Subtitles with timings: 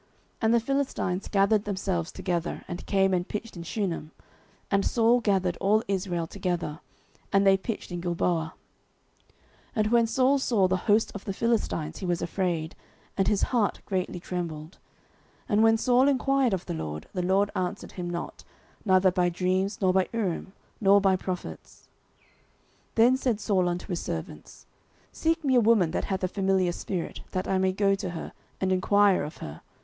[0.01, 0.09] 09:028:004
[0.41, 4.09] And the Philistines gathered themselves together, and came and pitched in Shunem:
[4.71, 6.79] and Saul gathered all Israel together,
[7.31, 8.55] and they pitched in Gilboa.
[9.75, 12.75] 09:028:005 And when Saul saw the host of the Philistines, he was afraid,
[13.15, 14.79] and his heart greatly trembled.
[15.41, 18.43] 09:028:006 And when Saul enquired of the LORD, the LORD answered him not,
[18.83, 21.89] neither by dreams, nor by Urim, nor by prophets.
[22.95, 24.65] 09:028:007 Then said Saul unto his servants,
[25.11, 28.33] Seek me a woman that hath a familiar spirit, that I may go to her,
[28.59, 29.61] and enquire of her.